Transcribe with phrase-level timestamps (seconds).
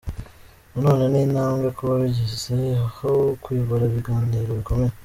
[0.71, 2.55] Na none ni intambwe kuba bigeze
[2.85, 3.09] aho
[3.43, 4.93] kuyobora ibiganiro bikomeye.